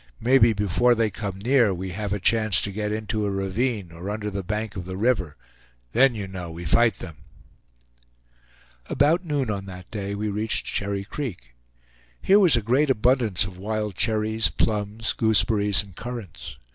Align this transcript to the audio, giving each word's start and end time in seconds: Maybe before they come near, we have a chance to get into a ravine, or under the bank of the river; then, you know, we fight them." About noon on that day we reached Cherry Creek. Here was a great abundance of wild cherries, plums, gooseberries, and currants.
Maybe 0.19 0.51
before 0.51 0.95
they 0.95 1.11
come 1.11 1.37
near, 1.37 1.71
we 1.75 1.91
have 1.91 2.11
a 2.11 2.19
chance 2.19 2.59
to 2.61 2.71
get 2.71 2.91
into 2.91 3.23
a 3.23 3.29
ravine, 3.29 3.91
or 3.91 4.09
under 4.09 4.31
the 4.31 4.41
bank 4.41 4.75
of 4.75 4.85
the 4.85 4.97
river; 4.97 5.37
then, 5.91 6.15
you 6.15 6.27
know, 6.27 6.49
we 6.49 6.65
fight 6.65 6.95
them." 6.95 7.17
About 8.87 9.23
noon 9.23 9.51
on 9.51 9.67
that 9.67 9.91
day 9.91 10.15
we 10.15 10.29
reached 10.31 10.65
Cherry 10.65 11.03
Creek. 11.03 11.53
Here 12.19 12.39
was 12.39 12.57
a 12.57 12.63
great 12.63 12.89
abundance 12.89 13.45
of 13.45 13.59
wild 13.59 13.93
cherries, 13.93 14.49
plums, 14.49 15.13
gooseberries, 15.13 15.83
and 15.83 15.95
currants. 15.95 16.57